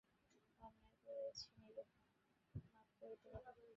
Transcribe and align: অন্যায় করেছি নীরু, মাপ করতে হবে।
অন্যায় 0.61 0.99
করেছি 1.05 1.47
নীরু, 1.55 1.83
মাপ 2.65 2.87
করতে 2.99 3.29
হবে। 3.37 3.67